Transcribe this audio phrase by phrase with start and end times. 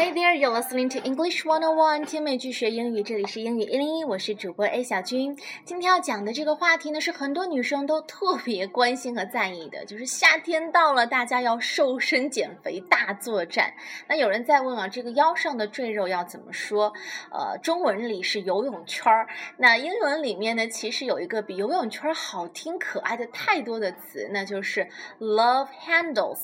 [0.00, 5.36] Hey there, you're listening to English 101，听美剧学英语，这里是英语一零一，我是主播 A 小军。
[5.62, 13.74] 今天要讲的这个话题呢，是很多女生都特别关心和在意的，就是夏天到了，大家要瘦身减肥大作战。
[14.08, 16.90] 那有人在问啊，这个腰上的赘肉要怎么说？
[17.30, 19.28] 呃，中文里是游泳圈儿，
[19.58, 26.38] 那英文里面呢，其实有一个比游泳圈儿好听可爱的太多的词，那就是 love handles。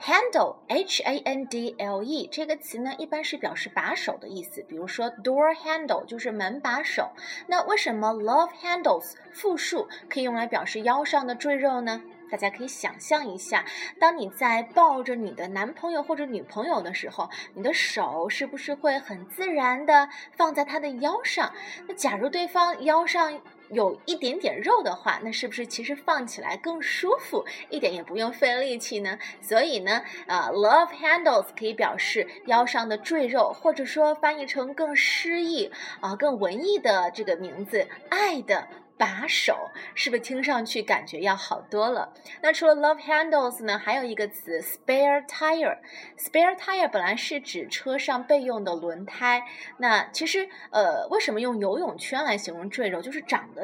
[0.00, 4.62] Handle H A N D L E 这个词呢，一般是表示把手的意思。
[4.68, 7.10] 比如说 door handle 就是门把手。
[7.46, 12.02] 那为什么 love handles 复数可以用来表示腰上的赘肉呢？
[12.34, 13.64] 大家可以想象一下，
[14.00, 21.52] 当你在抱着你的男朋友或者女朋友的时候，你的手是不是会很自然的放在他的腰上？
[21.86, 23.40] 那假如对方腰上
[23.70, 29.16] 有一点点肉的话，那是不是其实放起来更舒服，一点也不用费力气呢？
[29.40, 38.66] 所以呢，呃，love handles 可以表示腰上的赘肉，或者说翻译成更诗意啊、更文艺的这个名字，爱的。
[38.96, 39.56] 把手
[39.94, 42.12] 是不是听上去感觉要好多了？
[42.40, 45.78] 那除了 love handles 呢，还有一个词 spare tire。
[46.16, 49.42] spare tire 本来是指车上备用的轮胎。
[49.78, 53.02] 那其实呃，为什么用游泳圈来形容赘肉？
[53.02, 53.62] 就是长得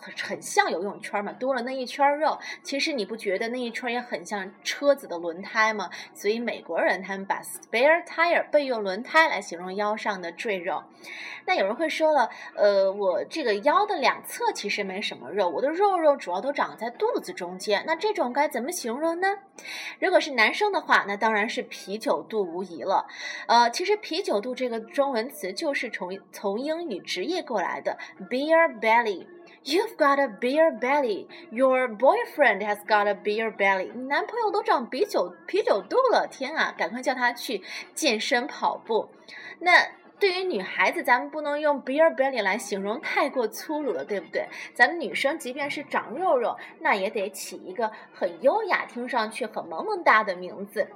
[0.00, 2.38] 很很像游泳圈嘛，多了那一圈肉。
[2.62, 5.90] 其实你不觉得那一圈也很像车子的轮胎吗？
[6.14, 10.82] 所以美国人他们把 spare tire 备用轮胎来形容腰上的赘肉。
[11.44, 17.84] 那有人会说了，呃，我这个腰的两侧其实是没什么肉，我的肉肉主要都长在肚子中间。
[17.86, 19.28] 那这种该怎么形容呢？
[19.98, 23.06] 如果是男生的话，那当然是啤酒肚无疑了。
[23.46, 27.98] 呃，其实啤酒肚这个中文词就是从从英语直译过来的
[28.30, 29.26] ，beer belly。
[29.64, 31.28] You've got a beer belly.
[31.50, 33.92] Your boyfriend has got a beer belly.
[33.94, 36.74] 你男朋友都长啤酒啤酒肚了，天啊！
[36.76, 37.62] 赶快叫他去
[37.94, 39.08] 健身跑步。
[39.60, 39.70] 那
[40.22, 44.46] 对于女孩子，咱们不能用 beer belly 来形容太过粗鲁了，对不对？
[44.72, 50.86] 咱们女生即便是长肉肉，那也得起一个很优雅、听上去很萌萌哒的名字。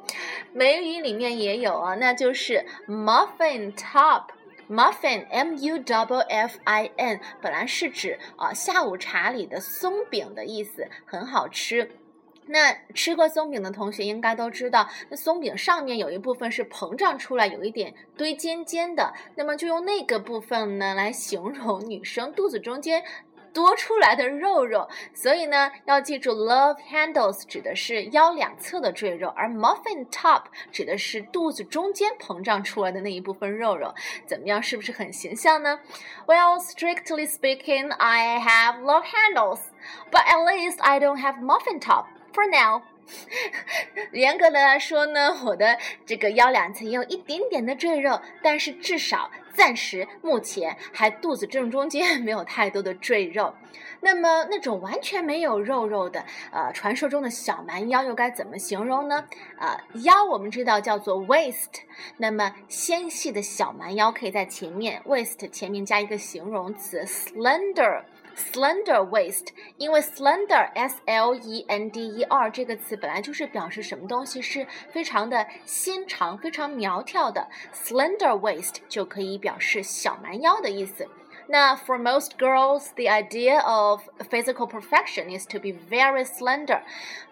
[0.53, 4.27] 美语里面也有啊，那就是 muffin top。
[4.69, 11.91] Muffin, M-U-F-F-I-N，本来是指啊下午茶里的松饼的意思，很好吃。
[12.47, 23.05] 那吃过松饼的同学应该都知道，那松饼上面有一部分是膨胀出来，有一点堆尖尖的，那么就用那个部分呢来形容女生肚子中间。
[23.53, 33.95] 多出来的肉肉，所以呢，要记住，love handles 指的是腰两侧的赘肉，而 muffin top 指的是肚子中间膨胀出来的那一部分肉肉。
[34.27, 35.81] 怎么样，是不是很形象呢
[36.27, 39.61] ？Well, strictly speaking, I have love handles,
[40.11, 42.05] but at least I don't have muffin top
[42.37, 42.83] for now.
[44.13, 53.55] 严格的来说呢，我的这个腰两侧也有一点点的赘肉，但是至少暂时目前还肚子正中间没有太多的赘肉。
[54.01, 59.25] 那么那种完全没有肉肉的，呃，传说中的小蛮腰又该怎么形容呢？
[59.59, 61.83] 呃，腰我们知道叫做 waist，
[62.17, 68.03] 那么纤细的小蛮腰可以在前面 waist 前面加一个形容词 slender。
[68.36, 69.48] slender waist，
[69.78, 81.08] 因为 slender s l e n d e r 这个词本来就是表示什么东西是非常的纤长、非常苗条的，slender waist 就可以表示小蛮腰的意思。
[81.48, 86.82] 那 for most girls, the idea of physical perfection is to be very slender。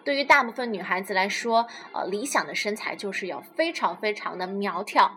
[0.04, 5.16] 对于大部分女孩子来说，呃，理想的身材就是要非常非常的苗条。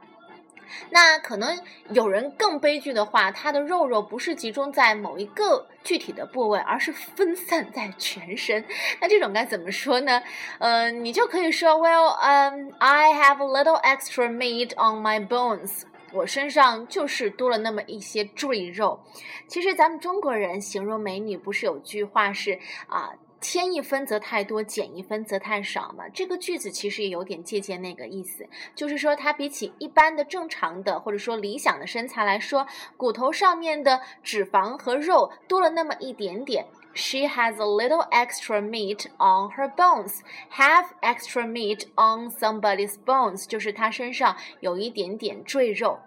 [0.91, 1.59] 那可能
[1.91, 8.65] 有人更悲剧的话，他的肉肉不是集中在某一个具体的部位，而是分散在全身。
[9.01, 10.22] 那这种该怎么说呢？
[10.59, 15.83] 呃，你就可以说，Well, um, I have a little extra meat on my bones。
[16.10, 19.04] 我身上就是多了那么一些赘肉。
[19.47, 23.10] 其实咱们中国人形容美女，不是有句话是啊？
[23.41, 26.09] 添一分则太多，减一分则太少嘛。
[26.09, 36.67] 这个句子其实也有点借鉴那个意思，就是说它比起一般的正常的或者说理想的身材来说，骨头上面的脂肪和肉多了那么一点点。
[36.95, 40.21] She has a little extra meat on her bones.
[40.51, 46.01] Have extra meat on somebody's bones，就是她身上有一点点赘肉。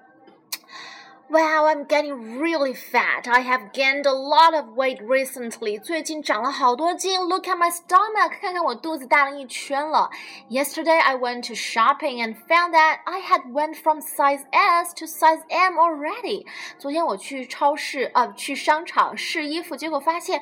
[1.30, 3.26] Wow, I'm getting really fat.
[3.26, 5.76] I have gained a lot of weight recently.
[5.80, 7.20] 最近长了好多斤。
[7.20, 8.38] Look at my stomach.
[8.40, 10.08] 看看我肚子大了一圈了。
[10.48, 15.40] Yesterday I went to shopping and found that I had went from size S to size
[15.48, 16.46] M already.
[16.78, 20.40] 昨天我去超市，呃，去商场试衣服，结果发现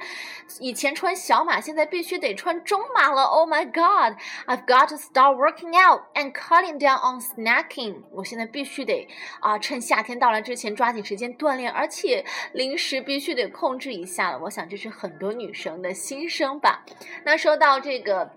[0.61, 3.23] 以前穿小码，现在必须得穿中码了。
[3.23, 4.19] Oh my god!
[4.47, 8.03] I've got to start working out and cutting down on snacking.
[8.13, 9.09] 我现在必须得
[9.41, 10.75] 啊，趁夏天到来之前。
[10.80, 12.24] 抓紧时间锻炼，而且
[12.54, 14.40] 零食必须得控制一下了。
[14.40, 16.86] 我想这是很多女生的心声吧。
[17.26, 18.32] 那说到这个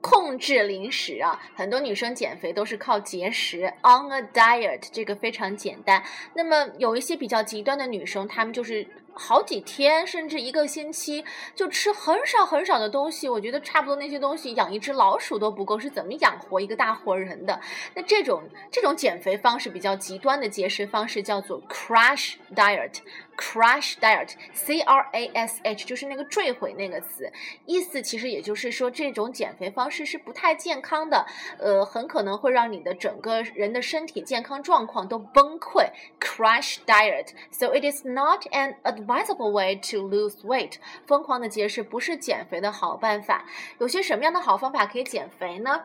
[0.00, 6.02] 控制零食啊，很多女生减肥都是靠节食，on a diet，这个非常简单。
[6.32, 8.88] 那么有一些比较极端的女生，她们就是。
[9.14, 11.24] 好几天甚至一个星期
[11.54, 17.60] 就吃很少很少的东西，我觉得差不多那些东西养一只老鼠都不够，是怎么养活一个大活人的？
[17.94, 22.98] 那这种这种减肥方式比较极端的节食方式叫做 crash diet。
[23.34, 27.32] Crash diet，C R A S H，就是那个坠毁那个词，
[27.64, 31.26] 意思其实也就是说这种减肥方式是不太健康的，
[31.58, 35.88] 呃，很可能会让你的整个人的身体健康状况都崩溃。
[36.20, 40.73] Crash diet，so it is not an advisable way to lose weight。
[41.05, 43.45] 疯狂的节食不是减肥的好办法。
[43.79, 45.83] 有些什么样的好方法可以减肥呢？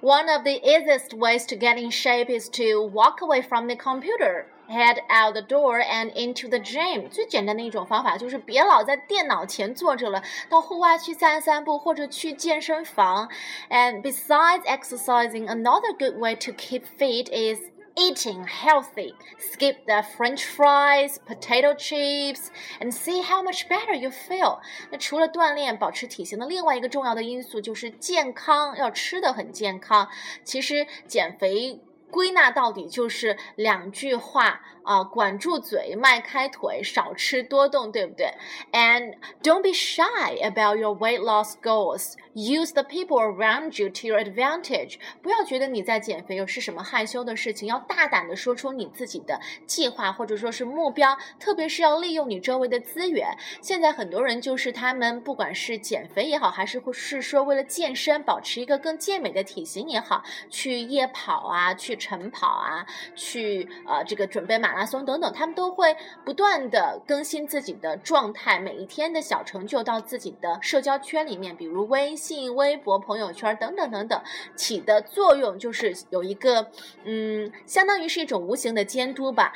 [0.00, 3.76] One of the easiest ways to get in shape is to walk away from the
[3.76, 4.46] computer.
[4.68, 7.08] Head out the door and into the gym。
[7.08, 13.28] 最简单的一种方法就是别老在电脑前坐着了，到户外去散散步或者去健身房。
[13.70, 17.60] And besides exercising, another good way to keep fit is
[17.98, 19.14] eating healthy.
[19.38, 22.50] Skip the French fries, potato chips,
[22.80, 24.60] and see how much better you feel.
[24.90, 30.08] 那除了锻炼、保持体型的另外一个重要的因素就是健康，要吃的很健康。
[30.44, 31.80] 其实减肥。
[32.11, 38.33] 归纳到底就是两句话啊，管住嘴，迈开腿，少吃多动，对不对
[38.71, 42.15] ？And don't be shy about your weight loss goals.
[42.33, 44.95] Use the people around you to your advantage.
[45.21, 53.37] 不要觉得你在减肥又是什么害羞的事情，要大胆的说出你自己的计划或者说是目标，特别是要利用你周围的资源。
[53.61, 62.00] 现在很多人就是他们不管是减肥也好，还是或是说为了健身，保持一个更健美的体型也好，去夜跑啊，去。
[62.01, 62.83] 晨跑啊，
[63.15, 65.95] 去呃这个准备马拉松等等，他们都会
[66.25, 74.19] 不断的更新自己的状态，每一天的小成就到自己的社交圈里面，比如微信、微博、朋友圈等等等等，
[74.55, 76.71] 起的作用就是有一个
[77.03, 79.53] 嗯，相当于是一种无形的监督吧。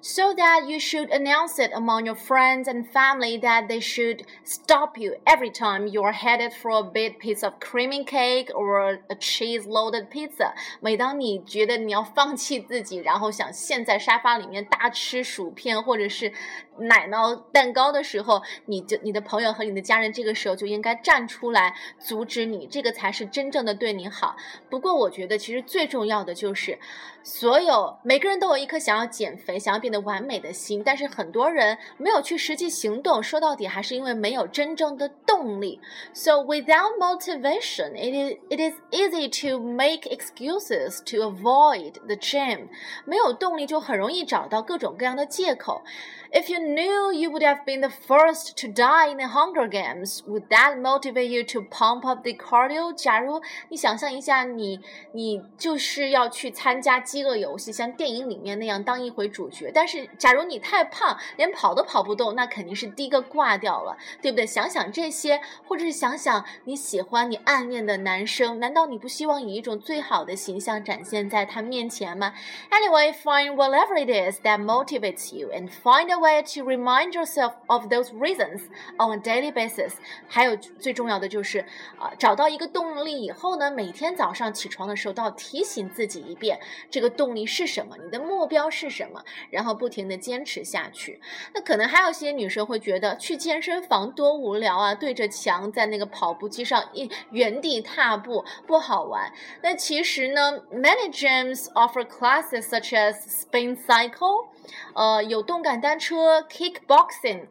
[0.00, 4.98] So that you should announce it among your friends and family that they should stop
[4.98, 9.14] you every time you are headed for a big piece of creamy cake or a
[9.16, 10.52] cheese loaded pizza。
[10.80, 16.32] 每当你觉得你要放弃自己，然后想陷在沙发里面大吃薯片或者是
[16.78, 24.34] 奶酪蛋糕的时候，你就你的朋友和你的家人这个时候就应该站出来阻止你，这个才是真正的对你好。
[24.70, 26.78] 不过我觉得其实最重要的就是，
[27.22, 35.79] 所有每个人都有一颗想要减肥、想要变的完美的心，但是很多人没有去实际行动，说到底还是因为没有真正的动力。
[36.13, 42.67] So without motivation, it is it is easy to make excuses to avoid the gym。
[43.05, 45.83] 没有动力就很容易找到各种各样的借口。
[46.31, 50.47] If you knew you would have been the first to die in the Hunger Games, would
[50.49, 52.93] that motivate you to pump up the cardio?
[52.93, 54.81] 假如你想象一下，你
[55.13, 64.46] 你就是要去参加饥饿游戏，像电影里面那样当一回主 但是，假如你太胖，连跑都跑不动，那肯定是第一个挂掉了，对不对？
[64.46, 72.32] 想想这些，或者是想想你喜欢、你暗恋的男生，难道你不希望以一种最好的形象展现在他面前吗
[72.70, 77.86] ？Anyway, find whatever it is that motivates you and find a way to remind yourself of
[77.86, 78.62] those reasons
[78.98, 79.92] on a daily basis。
[80.28, 81.60] 还有最重要的就是
[81.98, 86.58] 啊，找到一个动力以后呢，每天早上起床的时候都要提醒自己一遍，
[86.90, 91.20] 这个动力是什么，你的目标是什么，然后不停地坚持下去。
[91.54, 99.32] 那可能还有些女生会觉得去健身房多无聊啊，对着墙在那个跑步机上一原地踏步不好玩。
[99.62, 104.48] 那其实呢，many gyms offer classes such as spin cycle。
[104.94, 107.46] 呃，有动感单车，kickboxing，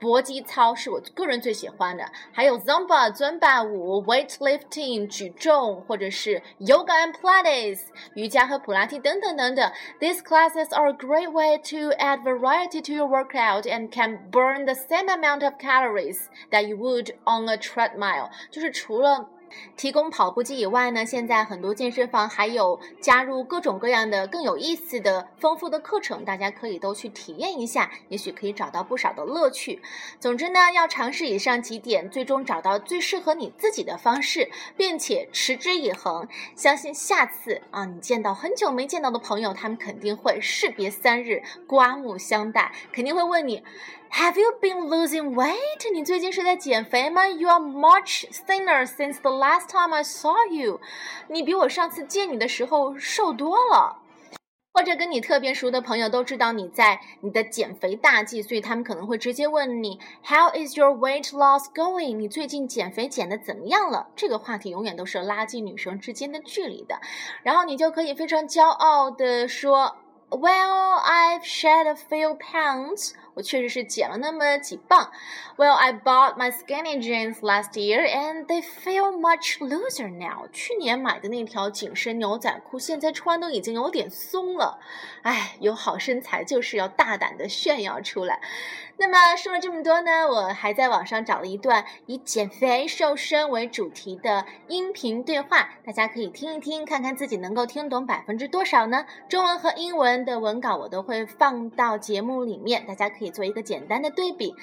[0.00, 7.80] 搏击操是我个人最喜欢的，还有 zumba 尊巴舞，weightlifting 举重，或者是 yoga and pilates
[8.14, 9.70] 瑜伽和普拉提等等等等。
[9.98, 14.72] These classes are a great way to add variety to your workout and can burn the
[14.72, 18.30] same amount of calories that you would on a treadmill。
[18.50, 19.28] 就是除了
[19.75, 29.81] 提供跑步机以外呢，现在很多健身房还有加入各种各样的更有意思的、丰富的课程，大家可以都去体验一下，也许可以找到不少的乐趣。
[30.19, 36.27] 总之呢，要尝试以上几点，最终找到最适合你自己的方式，并且持之以恒。
[36.55, 43.63] 相信下次啊，你见到很久没见到的朋友，他们肯定会士别三日，刮目相待，肯定会问你。
[44.11, 45.91] Have you been losing weight？
[45.93, 50.79] 你最近是在减肥吗？You are much thinner since the last time I saw you。
[51.27, 53.99] 你比我上次见你的时候瘦多了。
[54.73, 62.17] 或者跟你特别熟的朋友都知道你在你的减肥大计，所以他们可能会直接问你：How is your weight loss going？
[62.17, 64.07] 你最近减肥减的怎么样了？
[64.17, 66.99] 这个话题永远都是拉近女生之间的距离的。
[67.41, 69.95] 然后你就可以非常骄傲的说
[70.29, 73.13] ：Well, I've shed a few pounds。
[73.35, 75.11] 我确实是减了那么几磅。
[75.57, 80.47] Well, I bought my skinny jeans last year and they feel much looser now.
[80.51, 84.79] 去年买的那条紧身牛仔裤，现在穿都已经有点松了。
[85.21, 88.39] 哎，有好身材就是要大胆的炫耀出来。
[88.97, 99.05] 那么说了这么多呢，我还在网上找了一段以减肥瘦身为主题的音频对话，大家可以听一听，看看自己能够听懂百分之多少呢？
[99.27, 104.55] 中文和英文的文稿我都会放到节目里面，大家可以做一个简单的对比。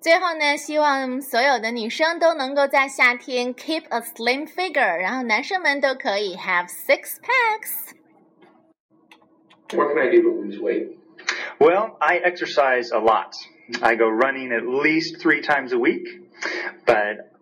[0.00, 7.92] 最后呢，希望所有的女生都能够在夏天 keep a slim figure，然后男生们都可以 have six packs。
[9.74, 10.96] What can I do to lose weight?
[11.58, 13.32] Well, I exercise a lot.
[13.82, 16.06] I go running at least three times a week,
[16.86, 17.32] but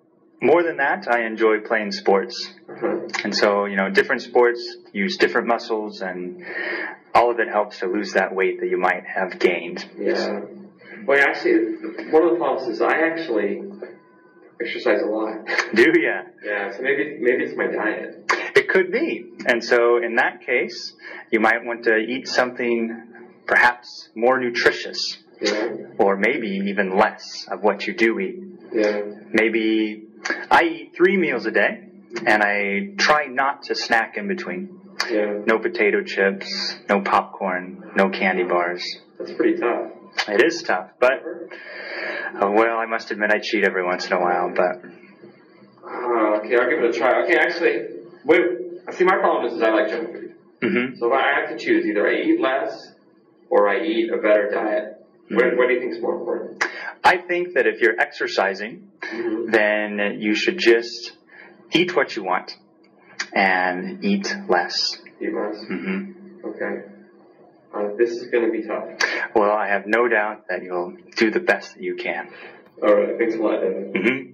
[0.40, 2.52] more than that, I enjoy playing sports.
[2.69, 3.09] Uh-huh.
[3.25, 6.45] And so, you know, different sports use different muscles and
[7.14, 9.88] all of it helps to lose that weight that you might have gained.
[9.99, 10.40] Yeah.
[11.07, 11.76] Well, actually,
[12.11, 13.62] one of the problems is I actually
[14.61, 15.47] exercise a lot.
[15.75, 16.23] Do ya?
[16.45, 18.31] yeah, so maybe maybe it's my diet.
[18.57, 19.33] It could be.
[19.47, 20.95] And so in that case,
[21.31, 23.02] you might want to eat something
[23.47, 25.69] perhaps more nutritious Yeah.
[25.99, 28.39] or maybe even less of what you do eat.
[28.73, 29.03] Yeah.
[29.33, 30.05] Maybe
[30.51, 31.89] I eat three meals a day
[32.27, 34.81] and I try not to snack in between.
[35.11, 35.41] Yeah.
[35.47, 38.83] No potato chips, no popcorn, no candy bars.
[39.19, 39.91] That's pretty tough.
[40.29, 41.13] It is tough, but
[42.41, 44.83] uh, well, I must admit I cheat every once in a while, but
[45.85, 47.23] Uh, okay, I'll give it a try.
[47.25, 47.87] Okay, actually,
[48.25, 48.41] wait.
[48.93, 50.35] See, my problem is, is I like junk food.
[50.63, 52.93] hmm So if I have to choose, either I eat less
[53.51, 55.04] or I eat a better diet.
[55.31, 56.64] What, what do you think is more important?
[57.02, 59.50] I think that if you're exercising, Mhm.
[59.50, 61.12] then you should just
[61.73, 62.57] eat what you want
[63.33, 65.00] and eat less.
[65.21, 65.57] Eat less.
[65.71, 66.47] Mm-hmm.
[66.49, 66.83] Okay.
[67.75, 68.85] Uh, this is going to be tough.
[69.35, 72.28] Well, I have no doubt that you'll do the best that you can.
[72.83, 73.19] All right.
[73.19, 73.93] Thanks a lot, Evan.
[73.95, 74.34] hmm